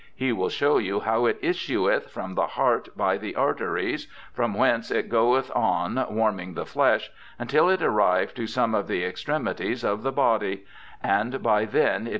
He 0.15 0.31
will 0.33 0.49
show 0.49 0.79
you 0.79 1.01
how 1.01 1.27
it 1.27 1.37
issueth 1.43 2.09
from 2.09 2.33
the 2.33 2.47
hart 2.47 2.89
by 2.97 3.19
the 3.19 3.35
arteries; 3.35 4.07
from 4.33 4.55
whence 4.55 4.89
it 4.89 5.09
goeth 5.09 5.55
on 5.55 6.03
warming 6.09 6.55
the 6.55 6.65
flesh, 6.65 7.11
untill 7.37 7.69
it 7.69 7.83
arrive 7.83 8.33
to 8.33 8.47
some 8.47 8.73
of 8.73 8.87
the 8.87 9.05
extremities 9.05 9.83
of 9.83 10.01
the 10.01 10.11
body: 10.11 10.65
and 11.03 11.43
by 11.43 11.65
then 11.65 12.07
it 12.07 12.09
\? 12.09 12.09